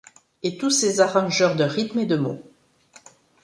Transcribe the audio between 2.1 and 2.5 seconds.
mots